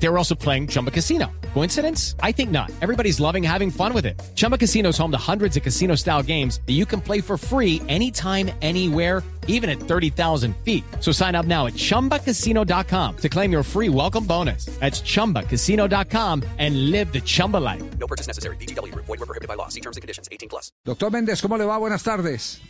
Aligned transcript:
They 0.00 0.08
were 0.08 0.18
also 0.18 0.34
playing 0.34 0.68
Chumba 0.68 0.90
Casino. 0.90 1.30
Coincidence? 1.54 2.14
I 2.22 2.32
think 2.32 2.50
not. 2.50 2.70
Everybody's 2.80 3.18
loving 3.18 3.42
having 3.42 3.70
fun 3.70 3.92
with 3.92 4.06
it. 4.06 4.20
Chumba 4.34 4.56
Casino 4.56 4.90
is 4.90 4.98
home 4.98 5.10
to 5.10 5.18
hundreds 5.18 5.56
of 5.56 5.62
casino 5.62 5.96
style 5.96 6.22
games 6.22 6.60
that 6.66 6.74
you 6.74 6.86
can 6.86 7.00
play 7.00 7.20
for 7.20 7.36
free 7.36 7.82
anytime, 7.88 8.50
anywhere, 8.62 9.22
even 9.48 9.68
at 9.68 9.80
30,000 9.80 10.54
feet. 10.58 10.84
So 11.00 11.10
sign 11.10 11.34
up 11.34 11.46
now 11.46 11.66
at 11.66 11.74
chumbacasino.com 11.74 13.16
to 13.16 13.28
claim 13.28 13.50
your 13.50 13.62
free 13.64 13.88
welcome 13.88 14.24
bonus. 14.24 14.66
That's 14.78 15.00
chumbacasino.com 15.00 16.44
and 16.58 16.90
live 16.90 17.12
the 17.12 17.20
Chumba 17.20 17.56
life. 17.56 17.82
No 17.98 18.06
purchase 18.06 18.28
necessary. 18.28 18.56
BGW. 18.56 18.94
Void 18.94 19.08
were 19.08 19.26
prohibited 19.26 19.48
by 19.48 19.54
law. 19.54 19.68
See 19.68 19.80
terms 19.80 19.96
and 19.96 20.02
conditions. 20.02 20.28
18 20.30 20.48
plus. 20.48 20.70
Doctor 20.84 21.10
Méndez, 21.10 21.42
¿cómo 21.42 21.58
le 21.58 21.64
va? 21.64 21.78
Buenas 21.78 22.04
tardes. 22.04 22.60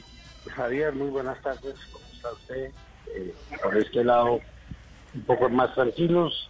Javier, 0.46 0.94
muy 0.94 1.10
buenas 1.10 1.40
tardes. 1.42 1.74
¿Cómo 1.92 2.04
está 2.14 2.32
usted? 2.32 2.70
Eh, 3.14 3.34
por 3.62 3.76
este 3.76 4.02
lado, 4.02 4.40
un 5.14 5.22
poco 5.22 5.50
más 5.50 5.74
tranquilos 5.74 6.48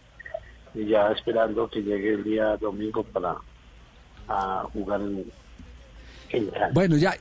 y 0.79 0.87
ya 0.87 1.11
esperando 1.11 1.69
que 1.69 1.83
llegue 1.83 2.15
el 2.15 2.25
día 2.25 2.57
domingo 2.57 3.03
para 3.03 3.37
jugar 4.73 5.01
en. 5.01 5.31
Bueno, 6.73 6.97
ya, 6.99 7.17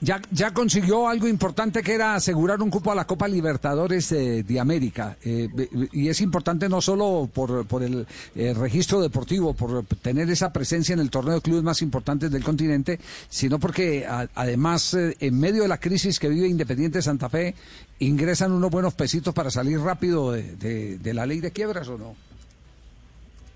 ya, 0.00 0.20
ya 0.30 0.52
consiguió 0.52 1.08
algo 1.08 1.26
importante 1.26 1.82
que 1.82 1.94
era 1.94 2.14
asegurar 2.14 2.62
un 2.62 2.70
cupo 2.70 2.92
a 2.92 2.94
la 2.94 3.06
Copa 3.06 3.26
Libertadores 3.26 4.12
eh, 4.12 4.44
de 4.44 4.60
América. 4.60 5.16
Eh, 5.24 5.48
y 5.92 6.08
es 6.08 6.20
importante 6.20 6.68
no 6.68 6.80
solo 6.82 7.28
por, 7.32 7.66
por 7.66 7.82
el 7.82 8.06
eh, 8.36 8.54
registro 8.54 9.00
deportivo, 9.00 9.54
por 9.54 9.84
tener 10.02 10.28
esa 10.30 10.52
presencia 10.52 10.92
en 10.92 11.00
el 11.00 11.10
torneo 11.10 11.34
de 11.34 11.40
clubes 11.40 11.64
más 11.64 11.80
importantes 11.82 12.30
del 12.30 12.44
continente, 12.44 13.00
sino 13.28 13.58
porque 13.58 14.06
además, 14.06 14.94
en 14.94 15.40
medio 15.40 15.62
de 15.62 15.68
la 15.68 15.80
crisis 15.80 16.18
que 16.20 16.28
vive 16.28 16.46
Independiente 16.46 17.02
Santa 17.02 17.28
Fe, 17.28 17.54
ingresan 17.98 18.52
unos 18.52 18.70
buenos 18.70 18.94
pesitos 18.94 19.34
para 19.34 19.50
salir 19.50 19.80
rápido 19.80 20.32
de 20.32 21.14
la 21.14 21.26
ley 21.26 21.40
de 21.40 21.50
quiebras 21.50 21.88
o 21.88 21.98
no. 21.98 22.29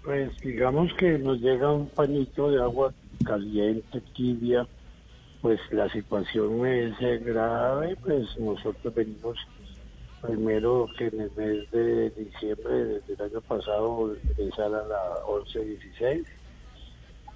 Pues 0.05 0.39
digamos 0.41 0.93
que 0.99 1.19
nos 1.19 1.41
llega 1.41 1.73
un 1.73 1.89
pañito 1.89 2.51
de 2.51 2.61
agua 2.61 2.93
caliente, 3.25 4.03
tibia, 4.15 4.67
pues 5.41 5.59
la 5.71 5.89
situación 5.89 6.67
es 6.67 7.25
grave, 7.25 7.97
pues 8.05 8.39
nosotros 8.39 8.95
venimos 8.95 9.39
primero 10.21 10.87
que 10.99 11.07
en 11.07 11.21
el 11.23 11.31
mes 11.37 11.71
de 11.71 12.11
diciembre 12.11 12.85
desde 12.85 13.15
el 13.15 13.23
año 13.23 13.41
pasado 13.41 14.15
empezar 14.15 14.75
a 14.75 14.87
la 14.87 15.25
11-16 15.27 16.27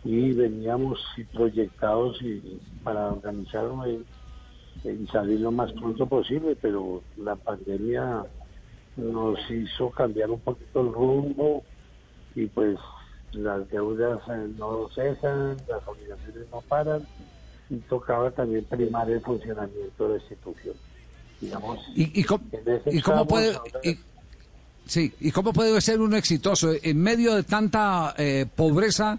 y 0.05 0.33
veníamos 0.33 1.03
proyectados 1.33 2.21
y 2.21 2.61
para 2.85 3.13
organizarnos 3.13 3.89
y, 3.89 4.89
y 4.89 5.07
salir 5.07 5.41
lo 5.41 5.53
más 5.53 5.73
pronto 5.73 6.05
posible, 6.05 6.55
pero 6.61 7.03
la 7.17 7.35
pandemia 7.35 8.25
nos 8.97 9.51
hizo 9.51 9.89
cambiar 9.89 10.31
un 10.31 10.41
poquito 10.41 10.83
el 10.83 10.93
rumbo 10.93 11.63
y 12.35 12.47
pues 12.47 12.79
las 13.33 13.69
deudas 13.71 14.21
eh, 14.31 14.49
no 14.59 14.89
cesan, 14.95 15.57
las 15.69 15.87
obligaciones 15.87 16.47
no 16.53 16.61
paran 16.63 17.07
y 17.71 17.77
tocaba 17.77 18.31
también 18.31 18.65
primar 18.65 19.11
el 19.11 19.21
funcionamiento 19.21 20.05
de 20.05 20.09
la 20.11 20.21
institución. 20.21 20.75
Digamos, 21.41 21.79
¿Y, 21.95 22.21
y 22.21 22.25
cómo, 22.25 22.45
y 22.87 23.01
puede... 23.27 23.59
y- 23.85 23.99
sí, 24.87 25.13
¿y 25.21 25.31
cómo 25.31 25.53
puede 25.53 25.81
ser 25.81 26.01
uno 26.01 26.17
exitoso 26.17 26.73
en 26.83 27.01
medio 27.01 27.35
de 27.35 27.43
tanta 27.45 28.15
eh, 28.17 28.47
pobreza 28.57 29.19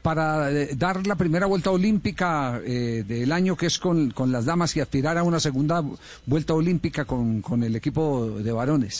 para 0.00 0.50
eh, 0.50 0.70
dar 0.76 1.06
la 1.06 1.16
primera 1.16 1.44
vuelta 1.46 1.70
olímpica 1.70 2.60
eh, 2.64 3.04
del 3.06 3.30
año 3.32 3.56
que 3.56 3.66
es 3.66 3.78
con, 3.78 4.12
con 4.12 4.32
las 4.32 4.46
damas 4.46 4.74
y 4.76 4.80
aspirar 4.80 5.18
a 5.18 5.22
una 5.24 5.40
segunda 5.40 5.82
vuelta 6.24 6.54
olímpica 6.54 7.04
con, 7.04 7.42
con 7.42 7.62
el 7.62 7.76
equipo 7.76 8.30
de 8.30 8.52
varones? 8.52 8.99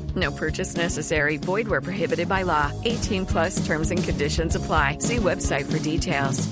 No 0.15 0.31
purchase 0.31 0.75
necessary. 0.75 1.37
Void 1.37 1.67
where 1.67 1.81
prohibited 1.81 2.27
by 2.27 2.43
law. 2.43 2.71
18 2.85 3.25
plus 3.25 3.65
terms 3.65 3.91
and 3.91 4.03
conditions 4.03 4.55
apply. 4.55 4.97
See 4.99 5.17
website 5.17 5.71
for 5.71 5.79
details. 5.79 6.49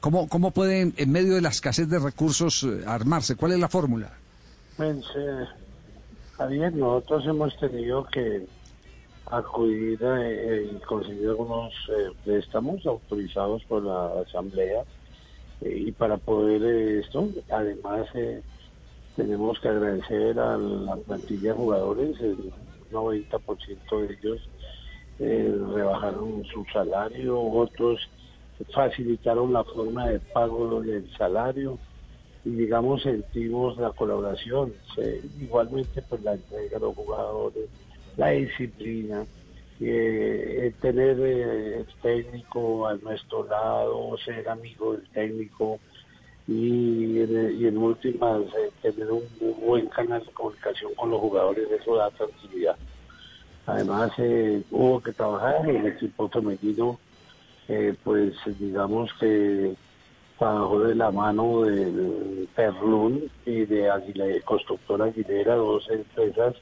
¿Cómo, 0.00 0.28
cómo 0.28 0.50
pueden, 0.50 0.92
en 0.98 1.12
medio 1.12 1.34
de 1.34 1.40
la 1.40 1.48
escasez 1.48 1.88
de 1.88 1.98
recursos, 1.98 2.62
eh, 2.62 2.84
armarse? 2.86 3.36
¿Cuál 3.36 3.52
es 3.52 3.58
la 3.58 3.68
fórmula? 3.68 4.12
Pues, 4.76 4.98
eh, 5.16 5.46
Javier, 6.36 6.74
nosotros 6.74 7.24
hemos 7.26 7.56
tenido 7.58 8.04
que 8.12 8.46
acudir 9.30 9.98
eh, 10.02 10.70
y 10.72 10.78
conseguir 10.84 11.28
algunos 11.28 11.72
eh, 11.88 12.10
préstamos 12.24 12.84
autorizados 12.84 13.64
por 13.64 13.82
la 13.82 14.20
Asamblea 14.26 14.84
eh, 15.60 15.84
y 15.86 15.92
para 15.92 16.16
poder 16.16 16.62
eh, 16.62 17.00
esto, 17.00 17.28
además 17.50 18.06
eh, 18.14 18.42
tenemos 19.16 19.58
que 19.60 19.68
agradecer 19.68 20.38
a 20.38 20.58
la 20.58 20.96
plantilla 20.96 21.50
de 21.50 21.56
jugadores, 21.56 22.20
el 22.20 22.52
90% 22.94 24.06
de 24.06 24.14
ellos 24.14 24.48
eh, 25.18 25.54
rebajaron 25.74 26.44
su 26.44 26.64
salario, 26.72 27.40
otros 27.40 28.00
facilitaron 28.72 29.52
la 29.52 29.64
forma 29.64 30.08
de 30.08 30.20
pago 30.20 30.80
del 30.80 31.10
salario 31.16 31.78
y 32.44 32.50
digamos 32.50 33.02
sentimos 33.02 33.76
la 33.78 33.90
colaboración, 33.90 34.72
igualmente 35.40 36.02
pues 36.02 36.22
la 36.22 36.34
entrega 36.34 36.78
de 36.78 36.80
los 36.80 36.94
jugadores, 36.94 37.68
la 38.16 38.30
disciplina, 38.30 39.24
eh, 39.80 40.66
el 40.66 40.74
tener 40.74 41.18
eh, 41.20 41.78
el 41.78 41.86
técnico 42.02 42.86
a 42.86 42.94
nuestro 42.96 43.44
lado, 43.44 44.16
ser 44.24 44.48
amigo 44.48 44.92
del 44.92 45.08
técnico 45.10 45.80
y 46.46 47.20
en, 47.20 47.60
y 47.60 47.66
en 47.66 47.78
últimas 47.78 48.42
tener 48.82 49.10
un, 49.10 49.22
buen 49.64 49.86
canal 49.88 50.24
de 50.24 50.32
comunicación 50.32 50.94
con 50.94 51.10
los 51.10 51.20
jugadores, 51.20 51.68
eso 51.70 51.96
da 51.96 52.10
tranquilidad. 52.10 52.76
Además 53.66 54.12
eh, 54.18 54.62
hubo 54.70 55.00
que 55.00 55.12
trabajar 55.12 55.68
en 55.68 55.76
el 55.76 55.86
equipo 55.86 56.28
femenino, 56.28 56.98
eh, 57.68 57.94
pues 58.04 58.34
digamos 58.58 59.10
que 59.18 59.74
trabajó 60.38 60.80
de 60.80 60.94
la 60.94 61.10
mano 61.10 61.62
de 61.62 62.46
Perlún 62.54 63.30
y 63.46 63.64
de 63.64 63.90
Aguilera, 63.90 64.44
Constructora 64.44 65.06
Aguilera, 65.06 65.54
dos 65.54 65.88
empresas 65.88 66.54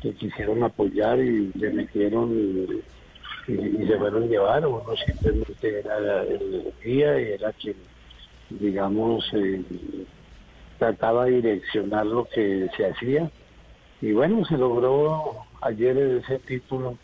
que 0.00 0.14
quisieron 0.14 0.62
apoyar 0.62 1.18
y 1.18 1.52
le 1.54 1.70
metieron 1.70 2.32
y, 2.32 3.86
se 3.86 3.98
fueron 3.98 4.28
llevar. 4.28 4.66
Uno 4.66 4.94
simplemente 5.06 5.80
era 5.80 6.22
el 6.22 6.72
guía 6.82 7.20
y 7.20 7.32
era 7.32 7.52
quien, 7.52 7.76
digamos, 8.50 9.28
eh, 9.34 9.62
trataba 10.78 11.26
de 11.26 11.42
direccionar 11.42 12.06
lo 12.06 12.24
que 12.24 12.68
se 12.76 12.86
hacía. 12.86 13.30
Y 14.00 14.12
bueno, 14.12 14.44
se 14.44 14.56
logró 14.56 15.44
ayer 15.60 15.96
ese 15.96 16.38
título 16.38 16.96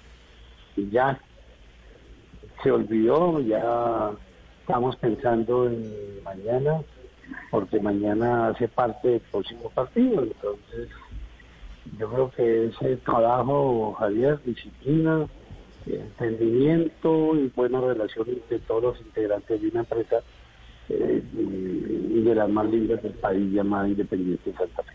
y 0.77 0.89
ya 0.91 1.19
se 2.63 2.71
olvidó, 2.71 3.41
ya 3.41 4.13
estamos 4.61 4.97
pensando 4.97 5.67
en 5.67 6.23
mañana, 6.23 6.81
porque 7.51 7.81
mañana 7.81 8.49
hace 8.49 8.69
parte 8.69 9.09
del 9.09 9.21
próximo 9.21 9.71
partido, 9.71 10.23
entonces 10.23 10.89
yo 11.99 12.11
creo 12.11 12.31
que 12.31 12.67
ese 12.67 12.97
trabajo, 12.99 13.95
Javier, 13.99 14.41
disciplina, 14.45 15.27
entendimiento 15.87 17.37
y 17.37 17.49
buena 17.55 17.81
relación 17.81 18.29
entre 18.29 18.59
todos 18.61 18.83
los 18.83 19.01
integrantes 19.01 19.61
de 19.61 19.69
una 19.69 19.81
empresa 19.81 20.23
eh, 20.89 21.23
y 21.35 22.21
de 22.21 22.35
las 22.35 22.49
más 22.49 22.67
lindas 22.67 23.03
del 23.03 23.13
país 23.15 23.53
llamada 23.53 23.89
Independiente 23.89 24.53
Santa 24.53 24.83
Fe. 24.83 24.93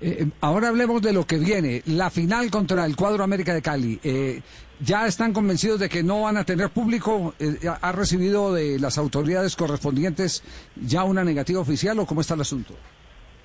Eh, 0.00 0.26
ahora 0.40 0.68
hablemos 0.68 1.00
de 1.00 1.12
lo 1.12 1.24
que 1.24 1.38
viene. 1.38 1.82
La 1.86 2.10
final 2.10 2.50
contra 2.50 2.84
el 2.84 2.96
cuadro 2.96 3.24
América 3.24 3.54
de 3.54 3.62
Cali. 3.62 3.98
Eh, 4.02 4.40
¿Ya 4.80 5.06
están 5.06 5.32
convencidos 5.32 5.80
de 5.80 5.88
que 5.88 6.02
no 6.02 6.22
van 6.22 6.36
a 6.36 6.44
tener 6.44 6.68
público? 6.68 7.34
Eh, 7.38 7.56
¿Ha 7.80 7.92
recibido 7.92 8.52
de 8.52 8.78
las 8.78 8.98
autoridades 8.98 9.56
correspondientes 9.56 10.44
ya 10.76 11.04
una 11.04 11.24
negativa 11.24 11.60
oficial 11.60 11.98
o 11.98 12.06
cómo 12.06 12.20
está 12.20 12.34
el 12.34 12.42
asunto? 12.42 12.74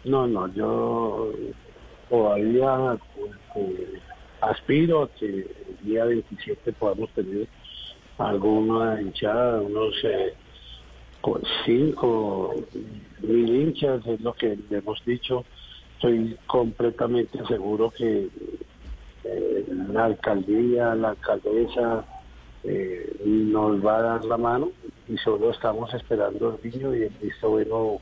No, 0.03 0.27
no, 0.27 0.53
yo 0.53 1.31
todavía 2.09 2.97
eh, 3.55 3.99
aspiro 4.41 5.03
a 5.03 5.09
que 5.15 5.25
el 5.25 5.77
día 5.83 6.03
27 6.03 6.73
podamos 6.73 7.09
tener 7.11 7.47
alguna 8.17 9.01
hinchada, 9.01 9.61
unos 9.61 9.93
co- 11.21 11.41
cinco 11.65 12.55
mil 13.19 13.55
hinchas, 13.55 14.05
es 14.07 14.19
lo 14.21 14.33
que 14.33 14.57
hemos 14.69 15.03
dicho. 15.05 15.45
Estoy 15.95 16.37
completamente 16.47 17.43
seguro 17.47 17.91
que 17.91 18.29
eh, 19.23 19.65
la 19.89 20.05
alcaldía, 20.05 20.95
la 20.95 21.09
alcaldesa 21.09 22.05
eh, 22.63 23.15
nos 23.23 23.85
va 23.85 23.97
a 23.97 24.01
dar 24.01 24.25
la 24.25 24.37
mano 24.37 24.71
y 25.07 25.17
solo 25.17 25.51
estamos 25.51 25.93
esperando 25.93 26.59
el 26.63 26.71
niño 26.71 26.95
y 26.95 27.03
el 27.03 27.09
visto 27.21 27.49
bueno 27.51 27.99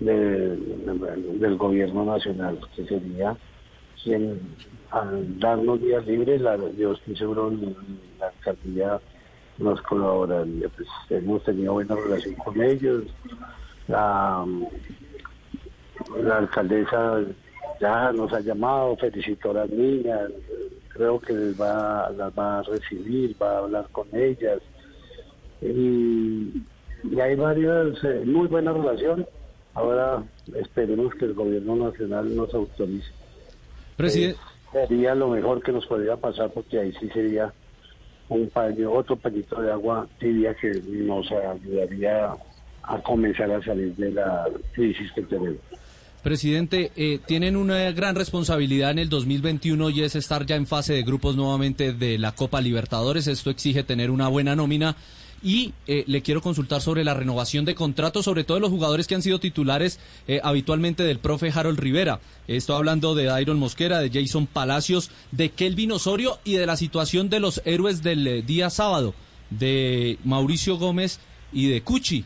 de- 0.00 0.56
del 0.56 1.56
gobierno 1.56 2.04
nacional, 2.04 2.58
que 2.74 2.84
sería 2.86 3.36
quien 4.02 4.40
al 4.90 5.38
darnos 5.38 5.80
días 5.80 6.06
libres, 6.06 6.40
la, 6.40 6.56
yo 6.72 6.92
estoy 6.92 7.16
seguro 7.16 7.50
la 8.18 8.26
alcaldía 8.28 9.00
nos 9.58 9.80
colaboraría. 9.82 10.68
Pues, 10.68 10.88
hemos 11.10 11.42
tenido 11.44 11.74
buena 11.74 11.94
relación 11.94 12.34
con 12.36 12.60
ellos. 12.62 13.04
La, 13.88 14.44
la 16.22 16.38
alcaldesa 16.38 17.20
ya 17.80 18.12
nos 18.12 18.32
ha 18.32 18.40
llamado, 18.40 18.96
felicitó 18.96 19.50
a 19.50 19.54
las 19.54 19.70
niñas, 19.70 20.30
creo 20.88 21.20
que 21.20 21.32
les 21.32 21.60
va, 21.60 22.10
las 22.10 22.32
va 22.38 22.60
a 22.60 22.62
recibir, 22.62 23.36
va 23.40 23.52
a 23.52 23.58
hablar 23.58 23.88
con 23.92 24.06
ellas. 24.12 24.60
Y, 25.60 26.62
y 27.04 27.20
hay 27.20 27.34
varias, 27.36 28.02
eh, 28.04 28.22
muy 28.24 28.46
buena 28.48 28.72
relación. 28.72 29.26
Ahora 29.74 30.22
esperemos 30.54 31.14
que 31.14 31.24
el 31.24 31.34
gobierno 31.34 31.76
nacional 31.76 32.34
nos 32.34 32.54
autorice. 32.54 33.10
Presidente. 33.96 34.38
Eh, 34.72 34.86
sería 34.88 35.14
lo 35.14 35.28
mejor 35.28 35.62
que 35.62 35.72
nos 35.72 35.86
podría 35.86 36.16
pasar 36.16 36.50
porque 36.52 36.80
ahí 36.80 36.92
sí 37.00 37.08
sería 37.10 37.52
un 38.28 38.48
paño, 38.48 38.92
otro 38.92 39.16
pañito 39.16 39.60
de 39.60 39.72
agua 39.72 40.06
tibia 40.18 40.54
que 40.54 40.72
nos 40.88 41.26
ayudaría 41.30 42.32
a 42.82 42.98
comenzar 43.02 43.50
a 43.50 43.62
salir 43.62 43.94
de 43.96 44.12
la 44.12 44.46
crisis 44.72 45.10
que 45.12 45.22
tenemos. 45.22 45.60
Presidente, 46.22 46.90
eh, 46.96 47.20
tienen 47.26 47.54
una 47.54 47.90
gran 47.92 48.14
responsabilidad 48.14 48.92
en 48.92 48.98
el 48.98 49.10
2021 49.10 49.90
y 49.90 50.02
es 50.02 50.16
estar 50.16 50.46
ya 50.46 50.56
en 50.56 50.66
fase 50.66 50.94
de 50.94 51.02
grupos 51.02 51.36
nuevamente 51.36 51.92
de 51.92 52.16
la 52.16 52.32
Copa 52.32 52.62
Libertadores. 52.62 53.26
Esto 53.26 53.50
exige 53.50 53.82
tener 53.82 54.10
una 54.10 54.28
buena 54.28 54.56
nómina. 54.56 54.96
Y 55.44 55.74
eh, 55.86 56.04
le 56.06 56.22
quiero 56.22 56.40
consultar 56.40 56.80
sobre 56.80 57.04
la 57.04 57.12
renovación 57.12 57.66
de 57.66 57.74
contratos, 57.74 58.24
sobre 58.24 58.44
todo 58.44 58.54
de 58.54 58.62
los 58.62 58.70
jugadores 58.70 59.06
que 59.06 59.14
han 59.14 59.20
sido 59.20 59.38
titulares 59.38 60.00
eh, 60.26 60.40
habitualmente 60.42 61.02
del 61.02 61.18
profe 61.18 61.52
Harold 61.54 61.78
Rivera. 61.78 62.18
Estoy 62.48 62.76
hablando 62.76 63.14
de 63.14 63.42
Iron 63.42 63.58
Mosquera, 63.58 64.00
de 64.00 64.10
Jason 64.10 64.46
Palacios, 64.46 65.10
de 65.32 65.50
Kelvin 65.50 65.92
Osorio 65.92 66.38
y 66.44 66.54
de 66.54 66.64
la 66.64 66.78
situación 66.78 67.28
de 67.28 67.40
los 67.40 67.60
héroes 67.66 68.02
del 68.02 68.26
eh, 68.26 68.42
día 68.42 68.70
sábado, 68.70 69.14
de 69.50 70.18
Mauricio 70.24 70.78
Gómez 70.78 71.20
y 71.52 71.68
de 71.68 71.82
Cuchi. 71.82 72.24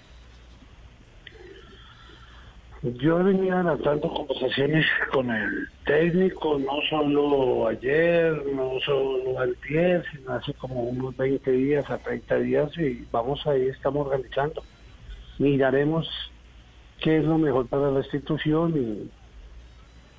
Yo 2.83 3.25
venía 3.25 3.61
tratando 3.63 4.09
conversaciones 4.09 4.87
con 5.13 5.31
el 5.31 5.69
técnico, 5.85 6.59
no 6.61 6.81
solo 6.89 7.67
ayer, 7.67 8.41
no 8.55 8.79
solo 8.85 9.41
antier, 9.41 10.05
sino 10.13 10.35
hace 10.35 10.55
como 10.55 10.85
unos 10.85 11.17
20 11.17 11.51
días 11.51 11.91
a 11.91 11.99
30 11.99 12.37
días 12.37 12.71
y 12.79 13.05
vamos 13.11 13.45
ahí, 13.49 13.67
estamos 13.67 14.07
organizando. 14.07 14.63
Miraremos 15.39 16.09
qué 17.01 17.19
es 17.19 17.25
lo 17.25 17.37
mejor 17.37 17.67
para 17.67 17.91
la 17.91 17.99
institución 17.99 19.11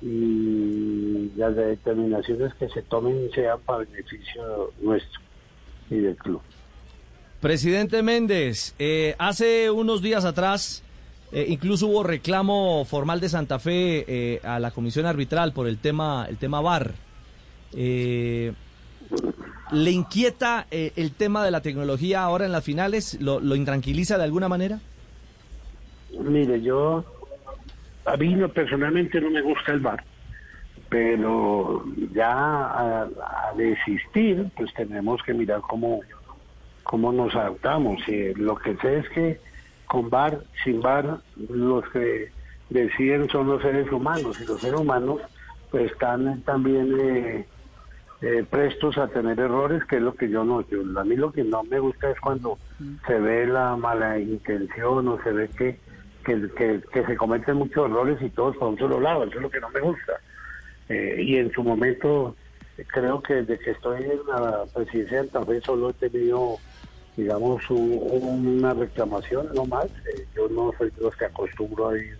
y, 0.02 0.06
y 0.06 1.32
las 1.36 1.56
determinaciones 1.56 2.52
que 2.54 2.68
se 2.68 2.82
tomen 2.82 3.30
sean 3.34 3.58
para 3.64 3.84
beneficio 3.84 4.70
nuestro 4.82 5.20
y 5.88 5.96
del 5.96 6.16
club. 6.16 6.42
Presidente 7.40 8.02
Méndez, 8.02 8.74
eh, 8.78 9.14
hace 9.18 9.70
unos 9.70 10.02
días 10.02 10.26
atrás 10.26 10.82
eh, 11.32 11.46
incluso 11.48 11.86
hubo 11.86 12.02
reclamo 12.02 12.84
formal 12.84 13.20
de 13.20 13.28
Santa 13.28 13.58
Fe 13.58 14.04
eh, 14.06 14.40
a 14.42 14.58
la 14.58 14.70
comisión 14.70 15.06
arbitral 15.06 15.52
por 15.52 15.66
el 15.66 15.78
tema 15.78 16.26
el 16.28 16.36
tema 16.36 16.60
VAR. 16.60 16.92
Eh, 17.74 18.52
¿Le 19.72 19.90
inquieta 19.92 20.66
eh, 20.70 20.92
el 20.96 21.12
tema 21.12 21.44
de 21.44 21.52
la 21.52 21.60
tecnología 21.60 22.22
ahora 22.22 22.44
en 22.46 22.52
las 22.52 22.64
finales? 22.64 23.20
¿Lo, 23.20 23.38
lo 23.38 23.54
intranquiliza 23.54 24.18
de 24.18 24.24
alguna 24.24 24.48
manera? 24.48 24.80
Mire, 26.18 26.60
yo, 26.60 27.04
a 28.04 28.16
mí 28.16 28.36
personalmente 28.48 29.20
no 29.20 29.30
me 29.30 29.42
gusta 29.42 29.70
el 29.72 29.78
bar, 29.78 30.02
pero 30.88 31.84
ya 32.12 32.32
a, 32.32 33.02
a 33.02 33.54
desistir, 33.56 34.50
pues 34.56 34.74
tenemos 34.74 35.22
que 35.22 35.34
mirar 35.34 35.60
cómo, 35.60 36.00
cómo 36.82 37.12
nos 37.12 37.32
adaptamos. 37.36 38.00
Lo 38.34 38.56
que 38.56 38.76
sé 38.78 38.98
es 38.98 39.08
que 39.10 39.40
con 39.90 40.08
bar, 40.08 40.38
sin 40.62 40.80
bar, 40.80 41.18
los 41.48 41.84
que 41.90 42.30
deciden 42.68 43.28
son 43.28 43.48
los 43.48 43.60
seres 43.60 43.90
humanos 43.90 44.40
y 44.40 44.46
los 44.46 44.60
seres 44.60 44.78
humanos 44.78 45.20
pues 45.68 45.90
están 45.90 46.42
también 46.42 46.96
eh, 47.00 47.44
eh, 48.22 48.44
prestos 48.48 48.96
a 48.98 49.08
tener 49.08 49.40
errores, 49.40 49.84
que 49.86 49.96
es 49.96 50.02
lo 50.02 50.14
que 50.14 50.30
yo 50.30 50.44
no, 50.44 50.64
yo, 50.68 50.82
a 50.96 51.02
mí 51.02 51.16
lo 51.16 51.32
que 51.32 51.42
no 51.42 51.64
me 51.64 51.80
gusta 51.80 52.08
es 52.08 52.20
cuando 52.20 52.56
se 53.04 53.18
ve 53.18 53.48
la 53.48 53.74
mala 53.74 54.16
intención 54.20 55.08
o 55.08 55.20
se 55.24 55.32
ve 55.32 55.48
que, 55.48 55.80
que, 56.24 56.48
que, 56.56 56.80
que 56.92 57.04
se 57.04 57.16
cometen 57.16 57.56
muchos 57.56 57.90
errores 57.90 58.22
y 58.22 58.30
todos 58.30 58.56
por 58.58 58.68
un 58.68 58.78
solo 58.78 59.00
lado, 59.00 59.24
eso 59.24 59.38
es 59.38 59.42
lo 59.42 59.50
que 59.50 59.60
no 59.60 59.70
me 59.70 59.80
gusta. 59.80 60.12
Eh, 60.88 61.16
y 61.18 61.36
en 61.36 61.50
su 61.50 61.64
momento 61.64 62.36
creo 62.92 63.20
que 63.20 63.34
desde 63.42 63.58
que 63.58 63.72
estoy 63.72 64.04
en 64.04 64.20
la 64.28 64.66
presidencia 64.72 65.22
de 65.22 65.30
Santa 65.30 65.46
Fe 65.50 65.60
solo 65.62 65.90
he 65.90 65.94
tenido 65.94 66.58
digamos, 67.20 67.68
un- 67.70 68.46
una 68.58 68.72
reclamación, 68.74 69.48
no 69.54 69.66
más. 69.66 69.86
Eh, 69.86 70.24
yo 70.34 70.48
no 70.48 70.72
soy 70.78 70.90
de 70.90 71.02
los 71.02 71.14
que 71.16 71.26
acostumbro 71.26 71.88
a 71.90 71.98
ir 71.98 72.16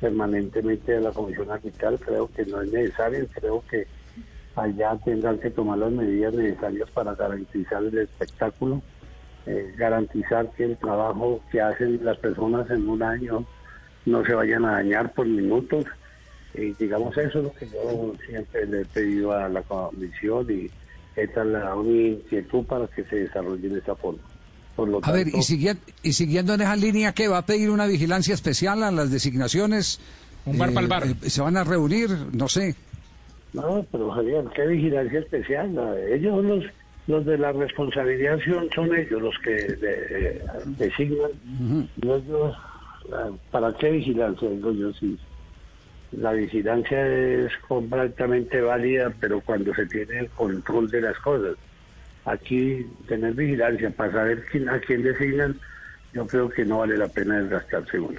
permanentemente 0.00 0.94
a 0.96 1.00
la 1.00 1.10
comisión 1.12 1.50
arbitral, 1.50 1.98
creo 1.98 2.30
que 2.34 2.44
no 2.44 2.60
es 2.60 2.70
necesario, 2.70 3.26
creo 3.32 3.64
que 3.70 3.86
allá 4.54 4.96
tendrán 5.04 5.38
que 5.38 5.50
tomar 5.50 5.78
las 5.78 5.90
medidas 5.90 6.34
necesarias 6.34 6.90
para 6.90 7.14
garantizar 7.14 7.82
el 7.82 7.96
espectáculo, 7.98 8.82
eh, 9.46 9.74
garantizar 9.78 10.50
que 10.52 10.64
el 10.64 10.76
trabajo 10.76 11.40
que 11.50 11.60
hacen 11.62 12.04
las 12.04 12.18
personas 12.18 12.68
en 12.70 12.86
un 12.88 13.02
año 13.02 13.44
no 14.04 14.24
se 14.24 14.34
vayan 14.34 14.64
a 14.66 14.72
dañar 14.72 15.12
por 15.14 15.26
minutos. 15.26 15.84
Y 16.54 16.72
digamos, 16.74 17.16
eso 17.16 17.38
es 17.38 17.44
lo 17.44 17.52
que 17.54 17.68
yo 17.68 18.14
siempre 18.26 18.66
le 18.66 18.82
he 18.82 18.84
pedido 18.86 19.32
a 19.32 19.48
la 19.48 19.62
comisión 19.62 20.46
y 20.50 20.70
la 21.44 21.74
mi 21.76 22.08
inquietud 22.08 22.64
para 22.66 22.86
que 22.88 23.04
se 23.04 23.16
desarrolle 23.16 23.68
de 23.68 23.78
esa 23.78 23.94
forma. 23.96 24.20
Por 24.74 24.88
lo 24.88 25.00
A 25.02 25.10
ver, 25.12 25.28
y 25.28 25.42
siguiendo, 25.42 25.82
y 26.02 26.12
siguiendo 26.12 26.52
en 26.54 26.60
esa 26.60 26.76
línea, 26.76 27.12
¿qué 27.12 27.28
va 27.28 27.38
a 27.38 27.46
pedir 27.46 27.70
una 27.70 27.86
vigilancia 27.86 28.34
especial 28.34 28.82
a 28.82 28.90
las 28.90 29.10
designaciones? 29.10 29.98
Un 30.44 30.58
bar 30.58 30.72
pa'l 30.74 30.86
bar. 30.86 31.04
eh, 31.06 31.30
¿Se 31.30 31.40
van 31.40 31.56
a 31.56 31.64
reunir? 31.64 32.10
No 32.32 32.46
sé. 32.48 32.74
No, 33.54 33.86
pero 33.90 34.10
Javier, 34.10 34.44
qué 34.54 34.66
vigilancia 34.66 35.20
especial. 35.20 35.72
¿no? 35.74 35.94
Ellos 35.96 36.34
son 36.36 36.48
los, 36.48 36.64
los 37.06 37.24
de 37.24 37.38
la 37.38 37.52
responsabilidad, 37.52 38.38
son, 38.44 38.68
son 38.74 38.94
ellos 38.94 39.22
los 39.22 39.34
que 39.42 39.50
de- 39.50 40.36
eh, 40.36 40.42
designan. 40.78 41.30
Y 42.02 42.06
ellos, 42.10 42.54
ah, 43.14 43.30
¿para 43.50 43.72
qué 43.78 43.90
vigilancia? 43.92 44.48
Digo 44.50 44.72
yo, 44.72 44.92
sí. 44.92 45.18
La 46.12 46.32
vigilancia 46.32 47.06
es 47.06 47.52
completamente 47.68 48.60
válida, 48.60 49.12
pero 49.20 49.40
cuando 49.40 49.74
se 49.74 49.86
tiene 49.86 50.20
el 50.20 50.28
control 50.30 50.90
de 50.90 51.00
las 51.00 51.18
cosas. 51.18 51.56
Aquí, 52.24 52.86
tener 53.06 53.34
vigilancia 53.34 53.90
para 53.90 54.12
saber 54.12 54.44
quién, 54.50 54.68
a 54.68 54.80
quién 54.80 55.02
designan, 55.02 55.58
yo 56.12 56.26
creo 56.26 56.48
que 56.48 56.64
no 56.64 56.78
vale 56.78 56.96
la 56.96 57.08
pena 57.08 57.40
desgastarse 57.40 58.00
uno. 58.00 58.18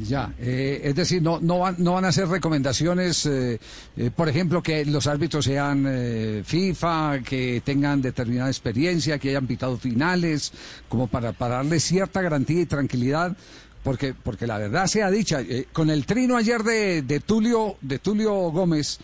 Ya, 0.00 0.32
eh, 0.38 0.80
es 0.84 0.94
decir, 0.94 1.20
no, 1.20 1.40
no, 1.40 1.58
van, 1.58 1.76
no 1.78 1.94
van 1.94 2.04
a 2.04 2.08
hacer 2.08 2.28
recomendaciones, 2.28 3.26
eh, 3.26 3.58
eh, 3.96 4.10
por 4.14 4.28
ejemplo, 4.28 4.62
que 4.62 4.84
los 4.84 5.06
árbitros 5.06 5.44
sean 5.44 5.84
eh, 5.88 6.42
FIFA, 6.44 7.20
que 7.24 7.62
tengan 7.64 8.00
determinada 8.00 8.48
experiencia, 8.48 9.18
que 9.18 9.30
hayan 9.30 9.46
pitado 9.46 9.76
finales, 9.76 10.52
como 10.88 11.08
para, 11.08 11.32
para 11.32 11.56
darle 11.56 11.80
cierta 11.80 12.22
garantía 12.22 12.60
y 12.60 12.66
tranquilidad, 12.66 13.36
porque, 13.82 14.14
porque 14.14 14.46
la 14.46 14.58
verdad 14.58 14.86
sea 14.86 15.10
dicha, 15.10 15.40
eh, 15.40 15.66
con 15.72 15.90
el 15.90 16.06
trino 16.06 16.36
ayer 16.36 16.62
de, 16.62 17.02
de 17.02 17.20
Tulio, 17.20 17.76
de 17.80 17.98
Tulio 17.98 18.34
Gómez, 18.50 18.98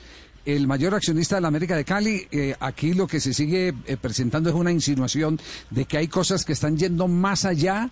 el 0.45 0.67
mayor 0.67 0.95
accionista 0.95 1.37
de 1.37 1.43
la 1.43 1.49
América 1.49 1.77
de 1.77 1.85
Cali, 1.85 2.27
eh, 2.31 2.55
aquí 2.61 2.93
lo 2.93 3.07
que 3.07 3.21
se 3.21 3.33
sigue 3.33 3.73
eh, 3.87 3.97
presentando 4.01 4.51
es 4.51 4.55
una 4.55 4.73
insinuación 4.73 5.39
de 5.71 5.87
que 5.87 5.97
hay 5.97 6.09
cosas 6.09 6.45
que 6.45 6.53
están 6.53 6.77
yendo 6.77 7.09
más 7.09 7.45
allá 7.45 7.91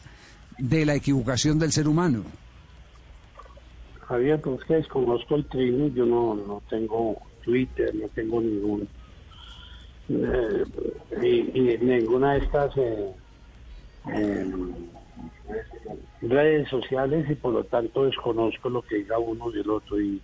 de 0.58 0.84
la 0.84 0.94
equivocación 0.94 1.58
del 1.58 1.72
ser 1.72 1.88
humano. 1.88 2.24
Javier, 4.06 4.40
pues 4.40 4.62
que 4.64 4.74
desconozco 4.74 5.36
el 5.36 5.46
trino, 5.46 5.88
yo 5.88 6.04
no, 6.04 6.34
no 6.34 6.62
tengo 6.68 7.16
Twitter, 7.42 7.94
no 7.94 8.08
tengo 8.08 8.40
ningún 8.42 8.86
eh, 10.08 10.64
y, 11.22 11.78
ninguna 11.84 12.34
de 12.34 12.38
estas 12.40 12.76
eh, 12.76 13.14
redes 16.20 16.68
sociales 16.68 17.28
y 17.28 17.34
por 17.34 17.52
lo 17.52 17.64
tanto 17.64 18.04
desconozco 18.04 18.70
lo 18.70 18.82
que 18.82 18.96
diga 18.96 19.18
uno 19.18 19.50
del 19.50 19.68
otro 19.70 20.00
y, 20.00 20.20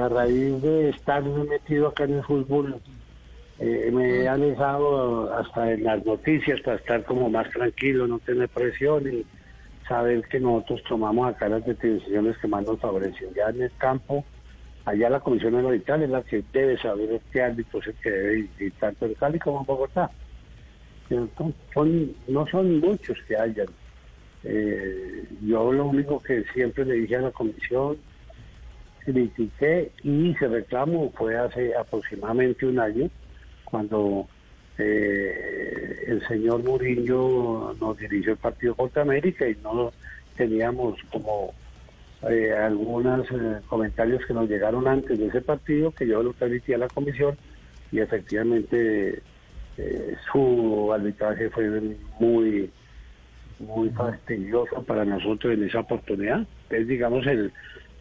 a 0.00 0.08
raíz 0.08 0.60
de 0.60 0.88
estar 0.88 1.22
metido 1.22 1.88
acá 1.88 2.04
en 2.04 2.14
el 2.14 2.24
fútbol 2.24 2.80
eh, 3.60 3.90
me 3.92 4.22
he 4.22 4.28
alejado 4.28 5.32
hasta 5.32 5.72
en 5.72 5.84
las 5.84 6.04
noticias 6.04 6.60
para 6.62 6.78
estar 6.78 7.04
como 7.04 7.30
más 7.30 7.48
tranquilo, 7.50 8.08
no 8.08 8.18
tener 8.18 8.48
presión 8.48 9.06
y 9.06 9.24
saber 9.86 10.22
que 10.28 10.40
nosotros 10.40 10.82
tomamos 10.88 11.28
acá 11.28 11.48
las 11.48 11.64
decisiones 11.64 12.36
que 12.38 12.48
más 12.48 12.64
nos 12.66 12.80
favorecen. 12.80 13.32
Ya 13.34 13.50
en 13.50 13.62
el 13.62 13.72
campo 13.78 14.24
allá 14.84 15.10
la 15.10 15.20
comisión 15.20 15.54
arbitral 15.54 16.02
es 16.02 16.10
la 16.10 16.22
que 16.22 16.42
debe 16.52 16.76
saber 16.78 17.20
qué 17.32 17.42
árbitro 17.42 17.80
es 17.80 17.86
el 17.86 17.94
que 17.94 18.10
debe 18.10 18.48
ir, 18.58 18.72
tanto 18.78 19.06
en 19.06 19.14
Cali 19.14 19.38
como 19.38 19.60
en 19.60 19.66
Bogotá. 19.66 20.10
¿cierto? 21.08 21.52
Son, 21.72 22.12
no 22.28 22.46
son 22.48 22.80
muchos 22.80 23.18
que 23.26 23.36
hayan. 23.36 23.68
Eh, 24.44 25.24
yo 25.42 25.72
lo 25.72 25.86
único 25.86 26.20
que 26.20 26.44
siempre 26.52 26.84
le 26.84 26.94
dije 26.94 27.16
a 27.16 27.22
la 27.22 27.30
comisión, 27.30 27.96
critiqué 29.04 29.90
y 30.02 30.34
se 30.34 30.48
reclamó 30.48 31.10
fue 31.12 31.36
hace 31.36 31.74
aproximadamente 31.74 32.66
un 32.66 32.78
año, 32.78 33.10
cuando 33.64 34.28
eh, 34.78 36.04
el 36.06 36.26
señor 36.26 36.62
Murillo 36.62 37.74
nos 37.80 37.96
dirigió 37.98 38.32
el 38.32 38.38
partido 38.38 38.74
contra 38.74 39.02
América 39.02 39.48
y 39.48 39.56
no 39.62 39.92
teníamos 40.36 40.98
como 41.10 41.54
eh, 42.28 42.52
algunos 42.52 43.26
comentarios 43.66 44.24
que 44.26 44.34
nos 44.34 44.48
llegaron 44.48 44.86
antes 44.86 45.18
de 45.18 45.26
ese 45.26 45.40
partido 45.40 45.90
que 45.90 46.06
yo 46.06 46.22
lo 46.22 46.32
transmití 46.34 46.74
a 46.74 46.78
la 46.78 46.88
comisión 46.88 47.36
y 47.92 48.00
efectivamente 48.00 49.22
su 50.30 50.92
arbitraje 50.92 51.50
fue 51.50 51.68
muy 52.20 52.70
muy 53.58 53.90
fastidioso 53.90 54.82
para 54.82 55.04
nosotros 55.04 55.54
en 55.54 55.64
esa 55.64 55.80
oportunidad. 55.80 56.46
Es 56.70 56.86
digamos 56.88 57.26
el 57.26 57.52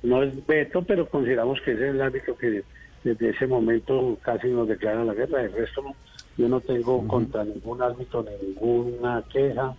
no 0.03 0.21
es 0.21 0.45
veto, 0.45 0.83
pero 0.83 1.07
consideramos 1.07 1.59
que 1.61 1.71
ese 1.71 1.89
es 1.89 1.95
el 1.95 2.01
árbitro 2.01 2.37
que 2.37 2.63
desde 3.03 3.29
ese 3.29 3.47
momento 3.47 4.17
casi 4.21 4.47
nos 4.49 4.67
declara 4.67 5.03
la 5.03 5.13
guerra. 5.13 5.43
El 5.43 5.53
resto 5.53 5.81
no, 5.81 5.95
yo 6.37 6.49
no 6.49 6.59
tengo 6.59 7.07
contra 7.07 7.43
ningún 7.43 7.81
árbitro 7.81 8.25
ninguna 8.41 9.23
queja 9.31 9.73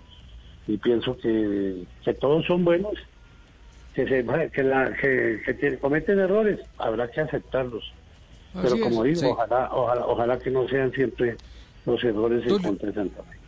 y 0.67 0.79
pienso 0.79 1.17
que, 1.19 1.85
que 2.03 2.15
todos 2.15 2.47
son 2.47 2.65
buenos, 2.65 2.95
que 3.95 4.07
se 4.09 4.25
que, 4.51 4.63
la, 4.63 4.93
que, 4.95 5.79
cometen 5.81 6.19
errores, 6.19 6.61
habrá 6.79 7.11
que 7.11 7.21
aceptarlos. 7.21 7.93
Pero 8.63 8.79
como 8.81 9.05
es. 9.05 9.21
digo, 9.21 9.21
Sí. 9.21 9.27
ojalá, 9.27 9.69
ojalá, 9.73 10.07
ojalá 10.07 10.39
que 10.39 10.51
no 10.51 10.67
sean 10.69 10.91
siempre 10.93 11.37
los 11.85 12.03
errores 12.03 12.47
en 12.47 12.63
contra 12.63 12.89
de 12.89 12.95
Santa 12.95 13.23
Fe. 13.25 13.44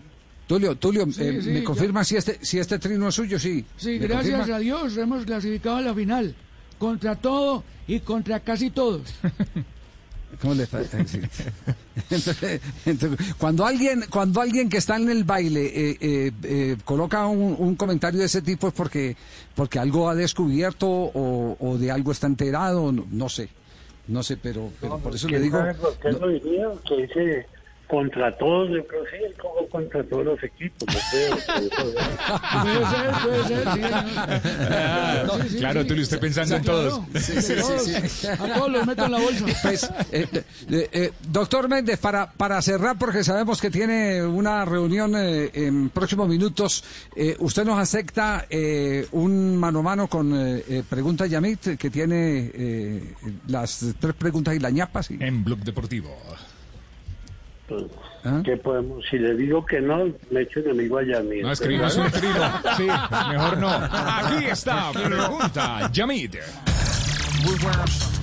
Tulio, 0.46 0.76
Tulio, 0.76 1.06
Sí, 1.10 1.22
eh, 1.22 1.40
sí, 1.42 1.48
¿me 1.50 1.58
ya. 1.60 1.64
confirma 1.64 2.04
si 2.04 2.16
este, 2.16 2.38
si 2.44 2.58
este 2.58 2.78
trino 2.78 3.08
es 3.08 3.14
suyo? 3.14 3.38
Sí. 3.38 3.64
Sí, 3.76 3.98
¿Me 3.98 4.06
gracias 4.06 4.36
confirma? 4.36 4.56
a 4.56 4.60
Dios 4.60 4.96
hemos 4.96 5.24
clasificado 5.24 5.76
a 5.76 5.80
la 5.80 5.94
final. 5.94 6.34
Contra 6.78 7.16
todo 7.16 7.64
y 7.88 8.00
contra 8.00 8.40
casi 8.40 8.70
todos. 8.70 9.02
¿Cómo 10.42 10.54
le 10.54 10.66
fa- 10.66 10.82
eh, 10.82 11.04
sí. 11.06 11.20
Entonces, 12.10 12.60
entonces, 12.84 13.34
cuando 13.38 13.64
alguien 13.64 14.04
cuando 14.10 14.40
alguien 14.42 14.68
que 14.68 14.76
está 14.76 14.96
en 14.96 15.08
el 15.08 15.24
baile 15.24 15.64
eh, 15.66 15.96
eh, 16.00 16.32
eh, 16.42 16.76
coloca 16.84 17.26
un, 17.26 17.56
un 17.58 17.74
comentario 17.76 18.20
de 18.20 18.26
ese 18.26 18.42
tipo 18.42 18.68
es 18.68 18.74
porque 18.74 19.16
porque 19.54 19.78
algo 19.78 20.08
ha 20.10 20.14
descubierto 20.14 20.86
o, 20.88 21.56
o 21.58 21.78
de 21.78 21.90
algo 21.90 22.12
está 22.12 22.26
enterado 22.26 22.92
no, 22.92 23.06
no 23.10 23.28
sé 23.30 23.48
no 24.08 24.22
sé 24.22 24.36
pero, 24.36 24.70
pero 24.80 24.98
por 24.98 25.14
eso 25.14 25.26
le 25.28 25.34
¿Quién 25.38 25.42
digo 25.44 25.58
sabe 25.58 25.74
por 25.74 25.96
qué 25.98 26.10
no- 26.12 26.18
lo 26.18 26.28
diría? 26.28 26.68
Que 26.86 26.96
dice 27.06 27.46
contra 27.86 28.36
todos, 28.36 28.70
yo 28.70 28.86
creo 28.86 29.02
sí, 29.06 29.16
él 29.24 29.34
jugó 29.40 29.68
contra 29.68 30.02
todos 30.04 30.24
los 30.24 30.42
equipos. 30.42 30.86
No 30.86 30.94
Puede 32.62 32.86
ser, 32.86 33.12
puede 33.22 33.44
ser, 33.48 33.64
sí. 33.74 35.48
sí, 35.50 35.58
claro, 35.58 35.82
sí. 35.82 35.88
Tulio, 35.88 36.02
usted 36.02 36.20
pensando 36.20 36.56
en 36.56 36.62
todos. 36.62 37.00
Sí, 37.14 37.20
sí, 37.20 37.42
sí, 37.42 37.54
todos. 37.60 37.82
sí. 37.82 38.26
A 38.26 38.54
todos 38.54 38.70
los 38.70 38.86
meto 38.86 39.04
en 39.04 39.12
la 39.12 39.18
bolsa. 39.18 39.44
Pues, 39.62 39.84
eh, 40.12 40.26
eh, 40.32 40.88
eh, 40.92 41.12
doctor 41.28 41.68
Méndez, 41.68 41.98
para, 41.98 42.30
para 42.32 42.60
cerrar, 42.62 42.96
porque 42.98 43.22
sabemos 43.24 43.60
que 43.60 43.70
tiene 43.70 44.22
una 44.24 44.64
reunión 44.64 45.14
eh, 45.16 45.50
en 45.54 45.90
próximos 45.90 46.28
minutos, 46.28 46.84
eh, 47.14 47.36
¿usted 47.38 47.64
nos 47.64 47.78
acepta 47.78 48.46
eh, 48.50 49.06
un 49.12 49.56
mano 49.56 49.80
a 49.80 49.82
mano 49.82 50.08
con 50.08 50.26
Pregunta 50.88 51.26
Yamit, 51.26 51.76
que 51.78 51.90
tiene 51.90 52.50
eh, 52.54 53.14
las 53.48 53.84
tres 53.98 54.14
preguntas 54.14 54.54
y 54.54 54.58
la 54.58 54.70
ñapa? 54.70 55.02
¿sí? 55.02 55.16
En 55.20 55.44
Blog 55.44 55.60
Deportivo. 55.60 56.10
Pues, 57.68 57.84
¿Ah? 58.24 58.42
¿Qué 58.44 58.56
podemos? 58.56 59.04
Si 59.08 59.18
le 59.18 59.34
digo 59.34 59.64
que 59.64 59.80
no, 59.80 60.06
me 60.30 60.42
echo 60.42 60.60
enemigo 60.60 60.98
allá 60.98 61.20
mismo. 61.20 61.46
No 61.46 61.52
escribas 61.52 61.96
un. 61.96 62.10
Sí, 62.76 62.86
mejor 63.30 63.58
no. 63.58 63.68
Aquí 63.68 64.46
está, 64.46 64.90
pregunta, 64.92 65.90
Yamid. 65.92 66.36
Muy 67.44 67.54
buenas. 67.56 68.16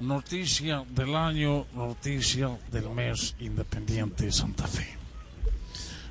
Noticia 0.00 0.84
del 0.90 1.16
año, 1.16 1.66
noticia 1.74 2.50
del 2.70 2.90
mes 2.90 3.34
Independiente 3.40 4.30
Santa 4.30 4.66
Fe. 4.66 4.86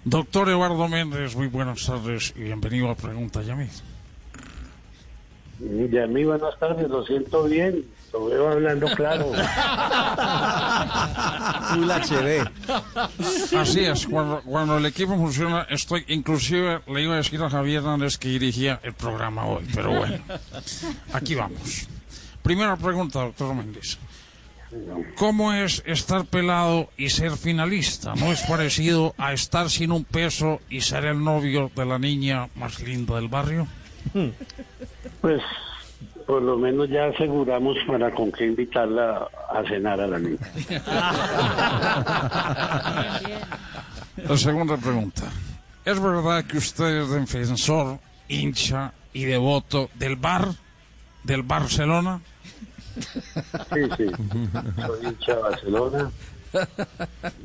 Doctor 0.03 0.49
Eduardo 0.49 0.87
Méndez, 0.87 1.35
muy 1.35 1.47
buenas 1.47 1.85
tardes 1.85 2.33
y 2.35 2.43
bienvenido 2.43 2.89
a 2.89 2.95
Pregunta 2.95 3.41
Yamid. 3.41 3.69
Ya 5.59 6.05
mí, 6.07 6.25
buenas 6.25 6.59
tardes, 6.59 6.89
lo 6.89 7.05
siento 7.05 7.43
bien, 7.45 7.85
lo 8.11 8.25
veo 8.25 8.49
hablando 8.49 8.87
claro. 8.87 9.31
Full 11.69 11.89
HD. 11.89 12.45
Así 13.57 13.85
es, 13.85 14.05
cuando, 14.05 14.41
cuando 14.41 14.77
el 14.77 14.85
equipo 14.85 15.15
funciona, 15.15 15.65
estoy, 15.69 16.03
inclusive 16.09 16.81
le 16.87 17.03
iba 17.03 17.13
a 17.13 17.17
decir 17.17 17.41
a 17.41 17.49
Javier 17.49 17.77
Hernández 17.77 18.17
que 18.17 18.27
dirigía 18.27 18.81
el 18.83 18.93
programa 18.93 19.45
hoy, 19.45 19.65
pero 19.73 19.93
bueno, 19.93 20.17
aquí 21.13 21.35
vamos. 21.35 21.87
Primera 22.43 22.75
pregunta, 22.75 23.21
doctor 23.21 23.55
Méndez. 23.55 23.97
¿Cómo 25.15 25.53
es 25.53 25.83
estar 25.85 26.25
pelado 26.25 26.89
y 26.97 27.09
ser 27.09 27.31
finalista? 27.37 28.13
¿No 28.15 28.31
es 28.31 28.41
parecido 28.41 29.15
a 29.17 29.31
estar 29.31 29.69
sin 29.69 29.91
un 29.91 30.03
peso 30.03 30.59
y 30.69 30.81
ser 30.81 31.05
el 31.05 31.23
novio 31.23 31.71
de 31.73 31.85
la 31.85 31.97
niña 31.97 32.49
más 32.55 32.81
linda 32.81 33.15
del 33.15 33.29
barrio? 33.29 33.67
Pues 35.21 35.41
por 36.25 36.41
lo 36.41 36.57
menos 36.57 36.89
ya 36.89 37.05
aseguramos 37.05 37.77
para 37.87 38.11
con 38.13 38.31
qué 38.31 38.45
invitarla 38.45 39.27
a 39.49 39.63
cenar 39.67 39.99
a 40.01 40.07
la 40.07 40.19
niña. 40.19 40.39
La 44.27 44.37
segunda 44.37 44.77
pregunta. 44.77 45.23
¿Es 45.83 46.01
verdad 46.01 46.45
que 46.45 46.57
usted 46.57 47.01
es 47.01 47.09
defensor, 47.09 47.99
hincha 48.27 48.93
y 49.13 49.25
devoto 49.25 49.89
del 49.93 50.15
bar, 50.15 50.47
del 51.23 51.43
Barcelona? 51.43 52.21
Sí, 52.95 53.81
sí. 53.97 54.07
Soy 54.87 55.05
hincha 55.05 55.35
de 55.35 55.41
Barcelona. 55.41 56.11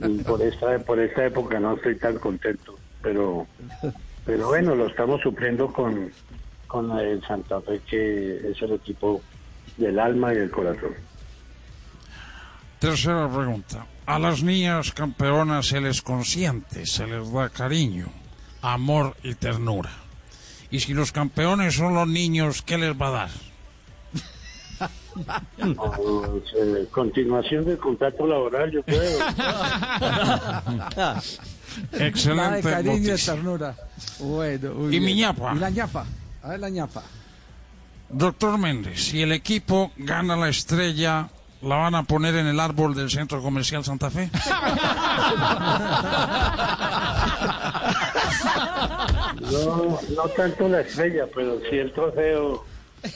Y 0.07 0.23
por 0.23 0.41
esta, 0.41 0.79
por 0.79 1.00
esta 1.00 1.27
época 1.27 1.61
no 1.61 1.75
estoy 1.75 1.97
tan 1.97 2.19
contento. 2.19 2.79
Pero, 3.03 3.47
pero 4.25 4.49
bueno, 4.49 4.75
lo 4.75 4.87
estamos 4.87 5.21
supliendo 5.21 5.73
con, 5.73 6.11
con 6.71 6.97
el 6.97 7.21
Santa 7.27 7.61
Fe, 7.61 7.81
que 7.81 8.53
es 8.53 8.62
el 8.62 8.75
equipo 8.75 9.21
del 9.77 9.99
alma 9.99 10.33
y 10.33 10.37
del 10.37 10.53
corazón. 10.53 10.95
Tercera 12.79 13.29
pregunta. 13.29 13.85
A 14.07 14.21
las 14.21 14.45
niñas 14.45 14.93
campeonas 14.93 15.67
se 15.67 15.81
les 15.81 16.00
consiente, 16.00 16.87
se 16.87 17.09
les 17.09 17.33
da 17.33 17.49
cariño, 17.49 18.07
amor 18.62 19.17
y 19.25 19.35
ternura. 19.35 19.91
Y 20.71 20.79
si 20.79 20.95
los 20.95 21.11
campeones 21.11 21.75
son 21.75 21.95
los 21.95 22.07
niños, 22.07 22.62
¿qué 22.62 22.79
les 22.79 22.95
va 22.95 23.09
a 23.09 23.11
dar? 23.11 23.31
Pues, 25.59 26.55
eh, 26.57 26.87
continuación 26.93 27.65
del 27.65 27.79
contrato 27.79 28.29
laboral, 28.29 28.71
yo 28.71 28.83
creo. 28.85 29.03
Excelente 31.93 32.62
cariño 32.62 33.15
y 33.15 33.19
ternura. 33.19 33.75
Bueno, 34.21 34.87
¿Y 34.87 34.91
bien. 34.91 35.05
mi 35.05 35.15
ñapa? 35.17 35.53
¿Y 35.55 35.59
la 35.59 35.71
ñapa? 35.71 36.07
A 36.42 36.49
ver 36.50 36.61
la 36.61 36.68
ñapa. 36.70 37.02
Doctor 38.09 38.59
Méndez, 38.59 39.04
si 39.04 39.23
el 39.23 39.32
equipo 39.32 39.92
gana 39.97 40.37
la 40.37 40.49
estrella, 40.49 41.28
¿la 41.62 41.76
van 41.76 41.94
a 41.94 42.02
poner 42.02 42.35
en 42.37 42.47
el 42.47 42.59
árbol 42.59 42.94
del 42.94 43.11
Centro 43.11 43.40
Comercial 43.42 43.85
Santa 43.85 44.11
Fe? 44.11 44.30
No, 49.50 49.99
no 50.16 50.23
tanto 50.37 50.68
la 50.68 50.80
estrella, 50.80 51.25
pero 51.35 51.59
sí 51.68 51.76
el 51.76 51.92
trofeo 51.92 52.64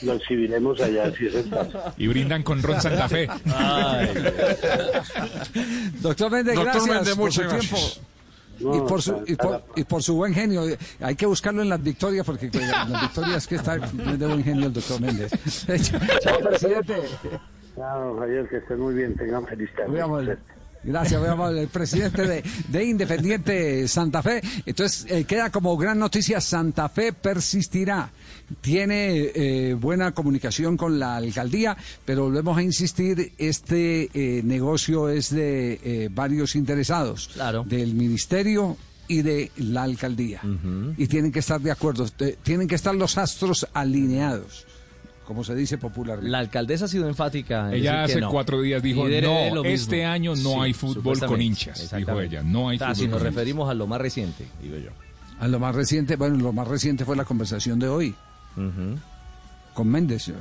lo 0.01 0.13
exhibiremos 0.13 0.79
allá, 0.81 1.11
si 1.15 1.27
es 1.27 1.35
el 1.35 1.49
caso. 1.49 1.79
Y 1.97 2.07
brindan 2.07 2.43
con 2.43 2.61
Ron 2.61 2.81
Santa 2.81 3.07
Fe. 3.07 3.27
Doctor 6.01 6.31
Méndez, 6.31 6.55
Doctor 6.55 6.73
gracias 6.73 6.87
Méndez, 6.95 7.15
por 7.15 7.31
su 7.31 7.41
tiempo. 7.41 7.57
gracias. 7.57 7.99
Y, 8.59 8.79
por 8.87 9.01
su, 9.01 9.23
y, 9.27 9.35
por, 9.35 9.63
y 9.75 9.83
por 9.83 10.03
su 10.03 10.15
buen 10.15 10.33
genio. 10.33 10.63
Hay 10.99 11.15
que 11.15 11.25
buscarlo 11.25 11.61
en 11.61 11.69
las 11.69 11.81
victorias, 11.81 12.25
porque 12.25 12.49
en 12.51 12.71
las 12.71 13.01
victorias 13.01 13.47
que 13.47 13.55
está 13.55 13.75
es 13.75 14.19
de 14.19 14.27
buen 14.27 14.43
genio 14.43 14.67
el 14.67 14.73
doctor 14.73 15.01
Méndez. 15.01 15.31
Chao, 16.21 16.39
presidente. 16.39 16.95
Chao, 17.75 18.17
Javier, 18.19 18.47
que 18.47 18.57
estén 18.57 18.79
muy 18.79 18.93
bien, 18.93 19.15
tengan 19.15 19.45
feliz 19.45 19.69
tarde. 19.75 20.37
Gracias, 20.85 21.19
muy 21.19 21.29
amable. 21.29 21.61
El 21.61 21.67
presidente 21.67 22.27
de, 22.27 22.43
de 22.67 22.85
Independiente 22.85 23.87
Santa 23.87 24.21
Fe. 24.21 24.41
Entonces, 24.65 25.05
eh, 25.09 25.23
queda 25.23 25.49
como 25.49 25.75
gran 25.77 25.97
noticia, 25.97 26.39
Santa 26.39 26.89
Fe 26.89 27.11
persistirá. 27.11 28.11
Tiene 28.61 29.31
eh, 29.33 29.73
buena 29.73 30.13
comunicación 30.13 30.77
con 30.77 30.99
la 30.99 31.15
alcaldía, 31.15 31.75
pero 32.05 32.25
volvemos 32.25 32.57
a 32.57 32.61
insistir, 32.61 33.33
este 33.39 34.09
eh, 34.13 34.43
negocio 34.43 35.09
es 35.09 35.31
de 35.31 36.09
varios 36.13 36.55
interesados. 36.55 37.31
Claro. 37.33 37.63
Del 37.67 37.95
ministerio, 37.95 38.77
y 39.07 39.21
de 39.21 39.51
la 39.57 39.83
alcaldía. 39.83 40.41
Y 40.97 41.07
tienen 41.07 41.31
que 41.31 41.39
estar 41.39 41.61
de 41.61 41.71
acuerdo, 41.71 42.07
tienen 42.43 42.67
que 42.67 42.75
estar 42.75 42.95
los 42.95 43.17
astros 43.17 43.67
alineados, 43.73 44.65
como 45.25 45.43
se 45.43 45.55
dice 45.55 45.77
popularmente. 45.77 46.29
La 46.31 46.39
alcaldesa 46.39 46.85
ha 46.85 46.87
sido 46.87 47.07
enfática. 47.07 47.69
En 47.69 47.75
Ella 47.75 47.91
decir 47.91 48.03
hace 48.03 48.13
que 48.15 48.21
no. 48.21 48.29
cuatro 48.31 48.61
días 48.61 48.81
dijo, 48.83 49.07
no, 49.07 49.63
este 49.65 50.05
año 50.05 50.35
no 50.35 50.53
Sí, 50.53 50.59
hay 50.59 50.73
fútbol 50.73 51.19
con 51.19 51.41
hinchas, 51.41 51.91
dijo 51.95 52.21
ella, 52.21 52.41
no 52.43 52.69
hay 52.69 52.77
fútbol 52.77 52.95
si 52.95 53.01
nos 53.03 53.11
con 53.11 53.19
hinchas. 53.21 53.33
referimos 53.35 53.69
a 53.69 53.73
lo 53.73 53.87
más 53.87 53.99
reciente, 53.99 54.45
digo 54.61 54.77
yo. 54.77 54.91
A 55.39 55.47
lo 55.49 55.59
más 55.59 55.75
reciente, 55.75 56.15
bueno, 56.15 56.37
lo 56.37 56.53
más 56.53 56.67
reciente 56.67 57.03
fue 57.03 57.15
la 57.17 57.25
conversación 57.25 57.77
de 57.79 57.87
hoy 57.89 58.15
con 59.73 59.87
Méndez. 59.89 60.31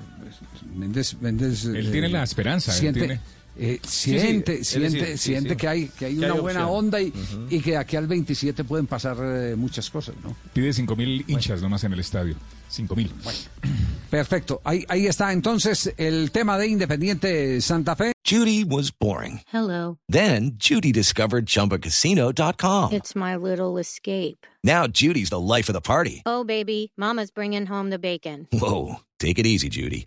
Méndez, 0.76 1.16
Méndez 1.20 1.64
Él 1.64 1.86
eh, 1.88 1.90
tiene 1.90 2.08
la 2.08 2.22
esperanza, 2.22 2.72
él 2.72 2.78
Siente, 2.78 3.00
tiene- 3.00 3.20
eh, 3.56 3.80
sí, 3.86 4.18
siente, 4.18 4.64
siente, 4.64 4.90
decir, 4.98 5.18
sí, 5.18 5.24
siente 5.30 5.50
sí. 5.50 5.56
que 5.56 5.68
hay 5.68 5.86
que 5.88 6.04
hay 6.06 6.14
Que 6.14 6.24
una 6.24 6.34
hay 6.34 6.40
buena 6.40 6.68
onda 6.68 7.00
y, 7.00 7.12
y 7.50 7.60
que 7.60 7.76
aquí 7.76 7.96
al 7.96 8.06
27 8.08 8.64
pueden 8.64 8.86
pasar 8.86 9.16
eh, 9.20 9.54
muchas 9.56 9.90
cosas, 9.90 10.14
¿no? 10.24 10.36
Pide 10.52 10.72
cinco 10.72 10.94
mil 10.96 11.24
hinchas 11.28 11.60
nomás 11.62 11.82
en 11.84 11.92
el 11.92 12.00
estadio. 12.00 12.34
Cinco 12.68 12.96
mil. 12.96 13.10
Perfecto. 14.14 14.60
Ahí, 14.62 14.84
ahí 14.88 15.08
está 15.08 15.32
entonces 15.32 15.92
el 15.96 16.30
tema 16.30 16.56
de 16.56 16.68
Independiente 16.68 17.60
Santa 17.60 17.96
Fe. 17.96 18.12
Judy 18.24 18.62
was 18.62 18.92
boring. 18.92 19.40
Hello. 19.52 19.98
Then 20.08 20.52
Judy 20.56 20.92
discovered 20.92 21.46
ChumbaCasino.com. 21.46 22.92
It's 22.92 23.16
my 23.16 23.34
little 23.34 23.76
escape. 23.76 24.46
Now 24.62 24.86
Judy's 24.86 25.30
the 25.30 25.40
life 25.40 25.68
of 25.68 25.74
the 25.74 25.80
party. 25.80 26.22
Oh, 26.26 26.44
baby, 26.44 26.92
Mama's 26.96 27.32
bringing 27.32 27.66
home 27.66 27.90
the 27.90 27.98
bacon. 27.98 28.46
Whoa, 28.52 29.00
take 29.18 29.40
it 29.40 29.46
easy, 29.46 29.68
Judy. 29.68 30.06